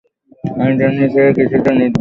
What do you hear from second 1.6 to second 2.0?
নির্বোধ।